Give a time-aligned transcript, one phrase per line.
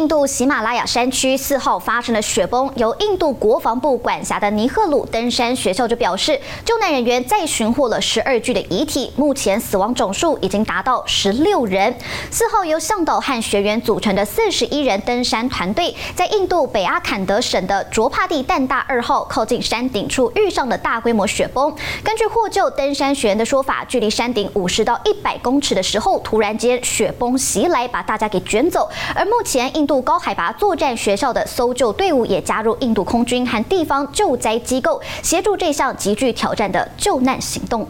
[0.00, 11.94] 印度喜马拉雅山区四号发生了雪崩，由印度国防部管辖的尼赫鲁登山学校就表示，救难人员再寻获了十二具的遗体，目前死亡总数已经达到十六人。
[12.30, 21.70] 四号由向导和学员组成的四十一人登山团队，在印度北阿坎德省的卓帕蒂旦大二号靠近山顶处遇上了大规模雪崩。
[22.02, 28.88] 根据获救登山学员的说法，距离山顶五十到一百公尺的时候，突然间雪崩袭来，把大家给卷走。
[29.14, 37.84] 而目前印度高海拔作战学校的搜救队伍也加入印度空军和地方救灾机构，协助这项极具挑战的救难行动。